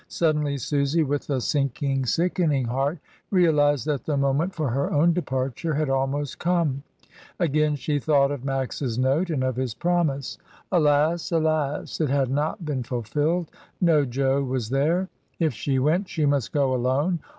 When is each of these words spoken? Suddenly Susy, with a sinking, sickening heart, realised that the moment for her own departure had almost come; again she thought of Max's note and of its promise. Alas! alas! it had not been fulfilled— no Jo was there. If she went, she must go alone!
Suddenly 0.07 0.57
Susy, 0.57 1.03
with 1.03 1.29
a 1.29 1.39
sinking, 1.39 2.07
sickening 2.07 2.65
heart, 2.65 2.97
realised 3.29 3.85
that 3.85 4.03
the 4.03 4.17
moment 4.17 4.55
for 4.55 4.67
her 4.69 4.91
own 4.91 5.13
departure 5.13 5.75
had 5.75 5.91
almost 5.91 6.39
come; 6.39 6.81
again 7.39 7.75
she 7.75 7.99
thought 7.99 8.31
of 8.31 8.43
Max's 8.43 8.97
note 8.97 9.29
and 9.29 9.43
of 9.43 9.59
its 9.59 9.75
promise. 9.75 10.39
Alas! 10.71 11.31
alas! 11.31 12.01
it 12.01 12.09
had 12.09 12.31
not 12.31 12.65
been 12.65 12.81
fulfilled— 12.81 13.51
no 13.79 14.03
Jo 14.03 14.43
was 14.43 14.69
there. 14.71 15.07
If 15.37 15.53
she 15.53 15.77
went, 15.77 16.09
she 16.09 16.25
must 16.25 16.51
go 16.51 16.73
alone! 16.73 17.19